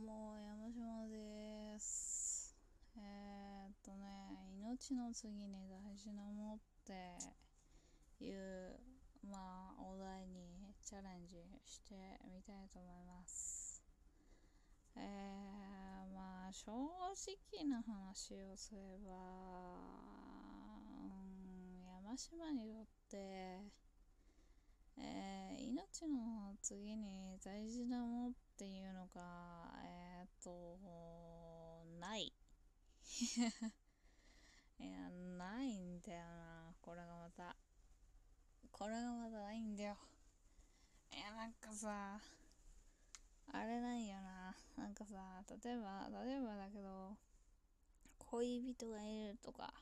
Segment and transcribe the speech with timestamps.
[0.00, 2.56] も、山島です。
[2.96, 4.06] えー、っとね、
[4.56, 8.80] 命の次に大事なものっていう、
[9.30, 11.94] まあ、お題にチャレンジして
[12.32, 13.82] みたいと思います。
[14.96, 19.12] えー、まあ、正直な話をすれば、
[20.88, 21.04] う
[21.76, 23.16] ん、山島にとって、
[24.96, 29.22] えー、命の次に大事なものってていうのが、
[29.82, 30.76] えー、っと、
[31.98, 32.24] ない。
[34.78, 36.74] いや、ないんだよな。
[36.82, 37.56] これがまた。
[38.70, 39.96] これがまたないんだよ。
[41.10, 42.20] いや、なんかさ、
[43.50, 44.54] あれなんよな。
[44.76, 47.16] なんかさ、例えば、例えばだけど、
[48.18, 49.72] 恋人がいるとか、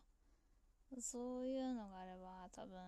[1.00, 2.78] そういうのがあれば多分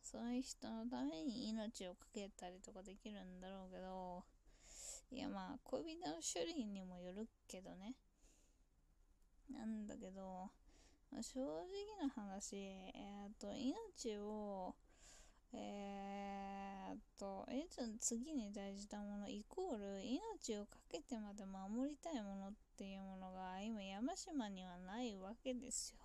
[0.00, 4.24] その人のために命を懸けたりとかできるんだろうけど
[5.10, 7.94] いやまあ恋人の種類にもよるけどね。
[9.50, 10.50] なんだけど、
[11.10, 11.66] まあ、正直
[12.00, 14.74] な話えー、っと命を
[15.52, 25.98] えー、っと命の次に大事なものイコール命を懸けてまで守りたいものっていうものが今山島にはないわけですよ。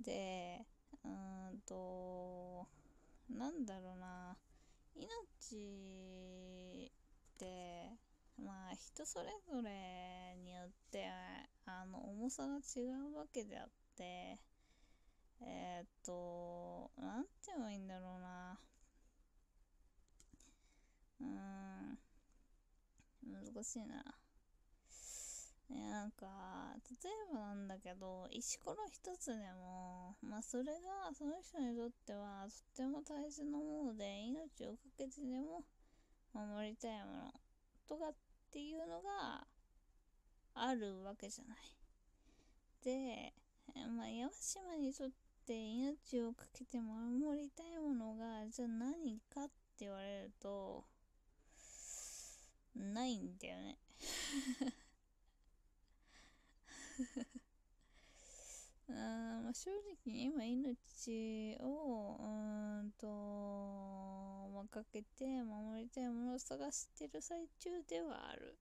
[0.00, 0.64] で、
[1.04, 1.10] うー
[1.56, 2.66] んと、
[3.30, 4.36] なんだろうな、
[4.94, 6.92] 命
[7.36, 7.92] って、
[8.42, 11.06] まあ人それぞれによって
[11.66, 14.38] あの重さが違うわけであって
[15.40, 18.58] えー、っとなんて言えばいいんだろうな。
[21.20, 21.98] うん。
[23.32, 24.04] 難しいな。
[25.68, 26.26] ね、なんか、
[27.02, 35.64] 例えばなんだけど、石ころ一つでも、まあそれがその人にとってはとっても大切なもので、命を懸けてでも
[36.36, 37.32] 守りたいもの
[37.88, 38.14] とかっ
[38.50, 39.46] ていうのが
[40.54, 41.58] あるわけじゃない。
[42.82, 43.34] で、
[43.96, 45.10] まあ山島にとっ
[45.46, 50.84] て命を懸けて守りたいものが、じゃあ何かって言われると、
[52.76, 53.76] ないんだよね
[58.88, 58.92] あ
[59.44, 59.70] まあ、正
[60.04, 63.55] 直今命をうんと、
[64.66, 68.56] かけて守りたいものを探してる最中ではある。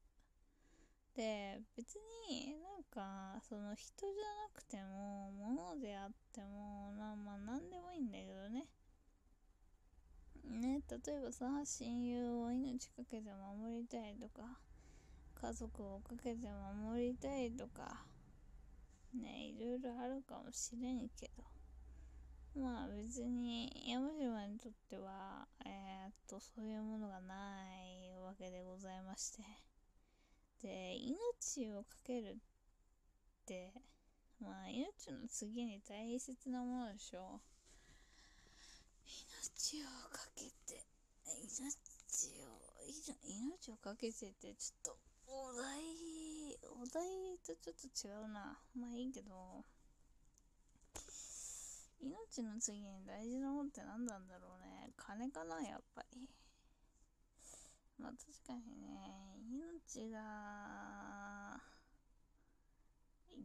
[1.16, 1.96] で別
[2.30, 8.68] になんかその人じゃなくても物であってもなまあ何でもいいんだけどね。
[10.44, 13.30] ね例えばさ親友を命かけて
[13.60, 14.60] 守りたいとか
[15.42, 16.48] 家族をかけて
[16.84, 18.06] 守りたいとか
[19.22, 21.44] ね、いろいろあるかもしれんけど、
[22.56, 27.36] まあ別に山島にとっては、えー、っと、そういうものがな
[27.84, 29.44] いわけでございまして。
[30.62, 32.36] で、命をかけるっ
[33.46, 33.74] て、
[34.40, 37.56] まあ命の次に大切なものでしょう。
[39.06, 40.86] 命をかけて、
[41.28, 42.56] 命を、
[43.60, 48.58] 命をかけてってちょっと、お題、お題とちょっと違うな。
[48.80, 49.66] まあいいけど、
[52.02, 54.92] 命の次に大事なものって何なんだろうね。
[54.98, 56.30] 金かな、やっぱり。
[57.98, 61.62] まあ確かにね、命が、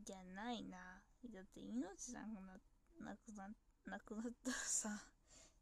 [0.04, 1.02] じゃないな。
[1.32, 2.58] だって命なくな、
[3.04, 3.48] なくな、
[3.86, 4.88] なくなったらさ、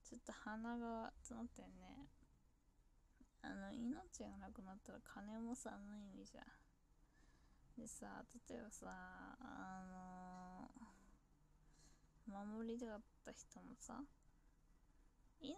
[0.05, 2.09] ちょっと鼻が詰まってんね。
[3.43, 8.07] あの命がなくなったら金もさ無意味じゃんでさ
[8.49, 10.48] 例えばさあの
[12.29, 14.05] 守りたかった人もさ
[15.41, 15.57] 命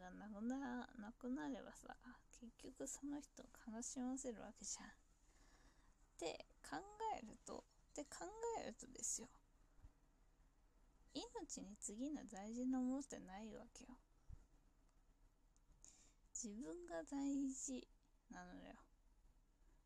[0.00, 0.56] がなくな
[0.98, 1.94] なくなればさ
[2.40, 4.86] 結局その人を悲しませるわけじゃん。
[4.86, 4.90] っ
[6.18, 6.76] て考
[7.18, 8.26] えるとって考
[8.62, 9.28] えるとですよ。
[11.14, 13.90] 命に次の大事なものってないわけよ。
[16.32, 17.86] 自分が大事
[18.30, 18.74] なのよ。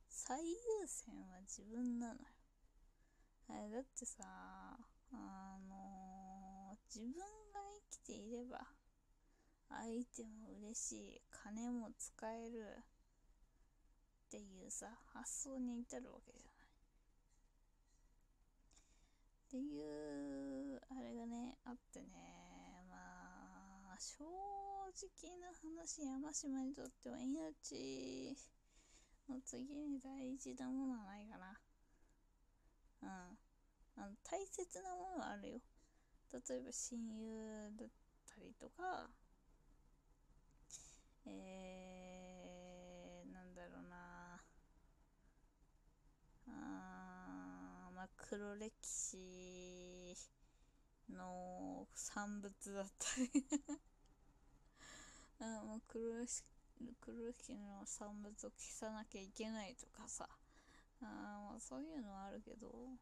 [0.09, 2.42] 最優先は自分なのよ。
[3.53, 7.13] あれだってさあの、自分
[7.53, 7.61] が
[7.91, 8.67] 生きていれば
[9.69, 12.65] 相手も嬉しい金も使える
[14.27, 16.63] っていうさ発想に至るわけじゃない。
[19.49, 22.07] っていうあれがねあってね
[22.89, 22.97] ま
[23.93, 28.35] あ正直な話山島にとっては命
[29.29, 31.61] の次に大事なものはないかな。
[33.03, 33.42] うん。
[33.97, 35.61] あの大切なものあるよ。
[36.33, 37.89] 例えば親友だっ
[38.27, 39.11] たりとか
[41.27, 44.41] えー、なんだろうな。
[46.49, 50.17] あまあ黒歴史
[51.11, 53.31] の産物だったり。
[55.41, 56.43] あもう黒歴史
[57.01, 60.29] 黒歴史の産物を消さなきゃいけないとかさ。
[61.01, 62.99] あそういうのはあるけど。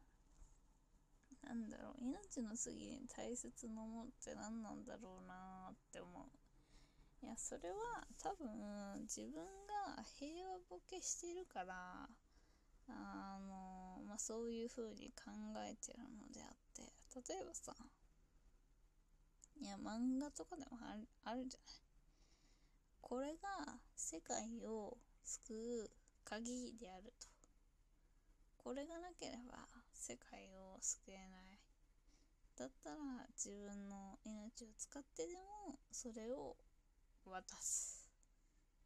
[1.43, 7.25] なんだろう命の次に大切なものって何なんだろうなって思う。
[7.25, 8.47] いやそれは多分
[9.01, 12.09] 自分が平和ボケしてるから
[12.89, 16.91] あのまあそういう風に考えてるのであって。
[17.13, 17.75] 例えばさ
[19.61, 21.75] いや漫画とかでもあるあるじゃない？
[23.01, 25.91] これが世界を救う
[26.23, 27.27] 鍵であると。
[28.63, 29.57] これがなければ
[29.91, 31.59] 世界を救えない。
[32.55, 32.95] だったら
[33.33, 36.55] 自分の命を使ってでもそれを
[37.25, 38.07] 渡す。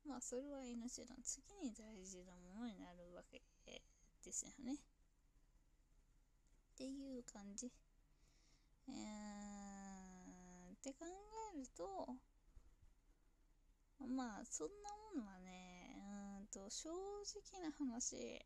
[0.08, 3.42] まあそれは命の次に大事なものになるわけ
[4.24, 4.76] ですよね。
[4.76, 4.78] っ
[6.78, 7.72] ていう感じ。
[8.88, 11.06] えー、って考
[11.54, 12.16] えると
[14.08, 15.65] まあそんなものはね
[16.56, 18.40] と正直な話え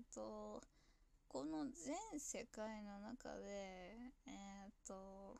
[0.10, 0.62] ー、と
[1.28, 3.92] この全世界の中で
[4.26, 5.36] えっ、ー、と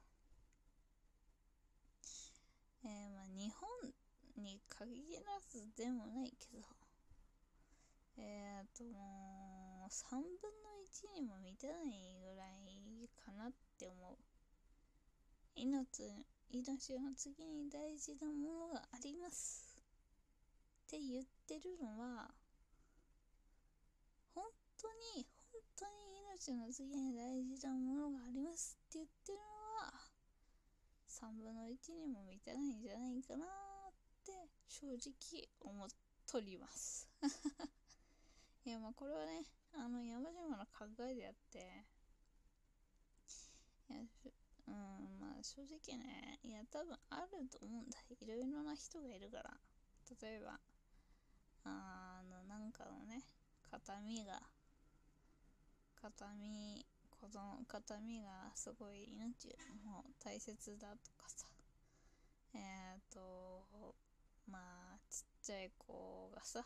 [2.85, 6.69] えー、まあ日本に限らずでもないけど
[8.19, 10.77] えっ、ー、ともう3分の
[11.17, 14.17] 1にも満たないぐらいかなって思う。
[15.57, 19.70] 命命の次に大事なものがあります。
[20.91, 22.27] って言ってるのは
[24.35, 24.43] 本
[24.75, 29.95] 当に本当に命の次に大事なものがありますって言ってるのは
[31.07, 33.95] 3分の1にも満たないんじゃないかなっ
[34.27, 35.89] て正直思っ
[36.27, 37.07] とります。
[38.67, 41.87] いやまあこれはねあの山島の考えであって
[43.91, 44.01] いや
[44.67, 48.03] うんまあ正直ねいや多分あると思うんだ。
[48.11, 49.57] いろいろな人がいるから。
[50.21, 50.59] 例えば
[51.65, 53.23] あのなんかのね
[53.71, 54.41] 形見が
[56.01, 59.55] 形見子供形見がすごい命
[59.85, 61.47] も大切だとかさ。
[62.55, 62.59] え
[62.99, 63.95] っ、ー、と
[64.51, 66.65] まあちっちゃい子がさ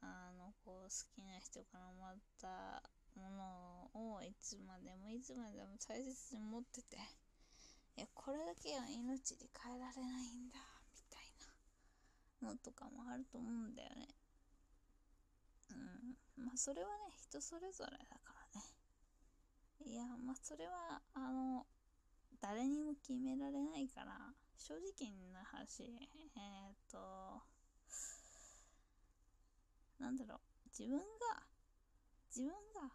[0.00, 2.82] あのこう好きな人からもらった
[3.18, 6.96] ものをいつまでもいつまでも大切に持ってて
[7.96, 10.75] いやこれだけは命に変えられないんだ。
[12.46, 14.08] のとかもあると思うんだよね。
[15.70, 16.44] うん。
[16.44, 18.66] まあそれはね人それぞれだからね。
[19.84, 21.66] いやまあそれはあの
[22.40, 27.42] 誰にも決められないから正直な話えー、っと
[29.98, 30.38] なんだろう
[30.68, 31.04] 自分が
[32.28, 32.90] 自分が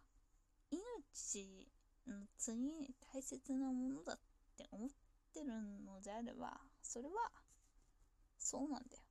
[0.70, 1.68] 命
[2.06, 4.18] の次に大切なものだっ
[4.56, 4.88] て思っ
[5.32, 5.46] てる
[5.84, 7.30] のであればそれは
[8.38, 9.02] そうなんだよ。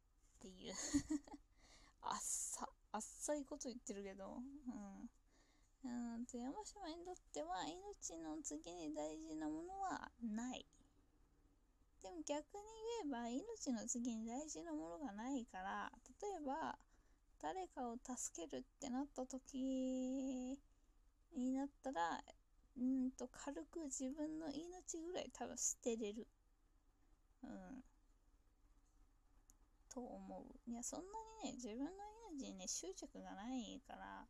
[0.41, 0.73] っていう
[2.01, 5.09] あっさあっさいこと言ってるけどうん
[5.83, 10.65] うんと山島にとっては命の次に大事なものはない
[12.01, 12.63] でも逆に
[13.03, 16.77] 言えば命の次に大事なものがないから例えば
[17.39, 20.57] 誰かを助けるってなった時
[21.35, 22.23] になったら、
[22.77, 26.27] うんと軽く自分の命ぐらい多分捨てれる。
[27.43, 27.83] うん。
[29.93, 30.69] と思う。
[30.69, 31.05] いや、そんな
[31.43, 31.91] にね、自分の
[32.39, 34.25] 命にね、執着がないから、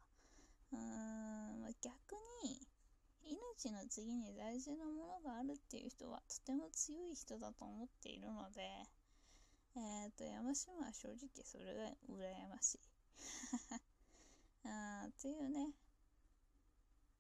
[0.72, 2.68] うーん、逆に、
[3.24, 8.62] 命の次に大事なものがあるっていう人はとても強い人だと思っているので、
[9.76, 12.80] えっ、ー、と、山島は正直それが羨ましい。
[14.68, 15.74] あっていうね。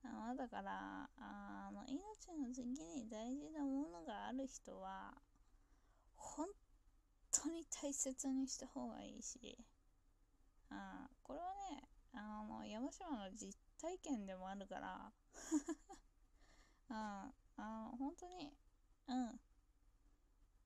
[0.03, 5.15] あだから、あの、命の次に大事なものがある人は、
[6.15, 6.47] 本
[7.43, 9.57] 当に大切にした方がいいし、
[10.69, 15.11] あこれはね、あの、山島の実体験でもあるから、
[16.89, 18.53] ああの、本当に、
[19.07, 19.39] うん。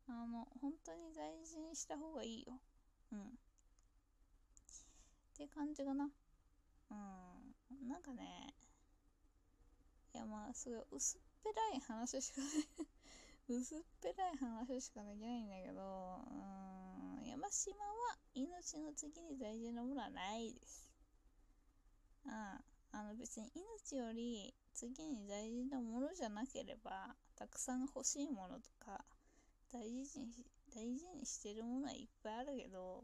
[0.08, 2.60] あの、本当に大事にした方がいいよ。
[3.12, 3.28] うん。
[3.28, 3.32] っ
[5.38, 6.10] て感じかな。
[6.92, 7.88] うん。
[7.88, 8.56] なんかね、
[10.14, 12.42] いやまあ、すごい薄っぺらい話しか
[13.48, 16.20] 薄っぺらい話しかできないんだけど、
[17.22, 20.90] うん、山島は命の次に大事なものはないです。
[22.26, 22.32] うん。
[22.32, 29.04] あの別に命より次に大事なものじゃなければ、たくさん欲しいものとか、
[29.72, 33.04] 大事に大事にしてるものはいっぱいあるけど、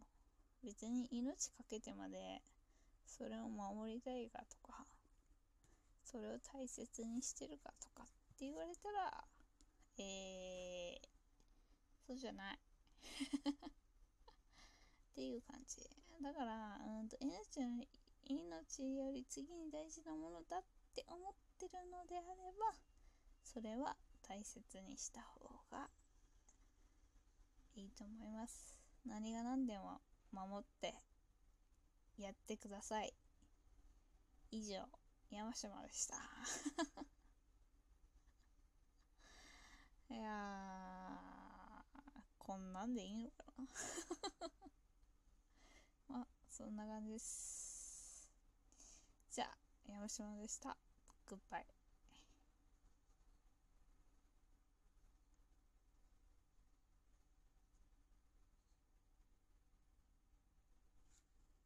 [0.64, 2.42] 別に命かけてまで
[3.08, 4.86] それを守りたいかとか
[6.04, 8.08] それを大切にしてるかとかっ
[8.38, 9.24] て言われたら
[10.02, 11.08] えー、
[12.08, 12.60] そうじゃない。
[15.12, 15.88] っていう感じ。
[16.22, 17.84] だからうんと命の
[18.26, 20.64] 命より次に大事なものだっ
[20.96, 22.74] て思ってるのであれば
[23.44, 25.90] それは大切にした方が
[27.76, 28.80] いいと思います。
[29.06, 30.94] 何が何でも守って
[32.18, 33.14] やってください。
[34.52, 34.88] 以上
[35.30, 36.16] 山島でした。
[40.12, 41.22] いや
[42.38, 43.66] こんなんでいいのかな。
[46.10, 48.30] まあそんな感じです。
[49.32, 50.78] じゃあ山島でした。
[51.28, 51.66] グッバイ